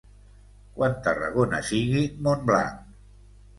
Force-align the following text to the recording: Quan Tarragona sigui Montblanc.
Quan 0.77 0.95
Tarragona 1.09 1.61
sigui 1.69 2.03
Montblanc. 2.29 2.83